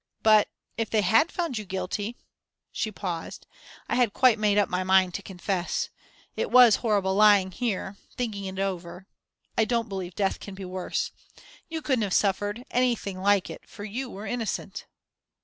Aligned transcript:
But 0.23 0.49
if 0.79 0.89
they 0.89 1.01
had 1.03 1.31
found 1.31 1.59
you 1.59 1.63
guilty" 1.65 2.17
she 2.71 2.91
paused 2.91 3.45
"I 3.87 3.93
had 3.93 4.13
quite 4.13 4.39
made 4.39 4.57
up 4.57 4.67
my 4.67 4.83
mind 4.83 5.13
to 5.13 5.21
confess. 5.21 5.89
It 6.35 6.49
was 6.49 6.77
horrible 6.77 7.13
lying 7.13 7.51
here, 7.51 7.97
thinking 8.17 8.45
it 8.45 8.57
over 8.57 9.05
I 9.55 9.63
don't 9.65 9.89
believe 9.89 10.15
death 10.15 10.39
can 10.39 10.55
be 10.55 10.65
worse. 10.65 11.11
You 11.69 11.83
couldn't 11.83 12.01
have 12.01 12.15
suffered 12.15 12.65
anything 12.71 13.21
like 13.21 13.47
it; 13.51 13.69
for 13.69 13.83
you 13.83 14.09
were 14.09 14.25
innocent." 14.25 14.87